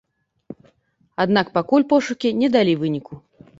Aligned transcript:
Аднак 1.27 1.53
пакуль 1.59 1.87
пошукі 1.93 2.35
не 2.41 2.51
далі 2.59 2.73
выніку. 2.83 3.13